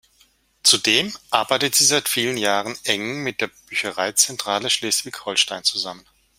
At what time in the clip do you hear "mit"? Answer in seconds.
3.21-3.39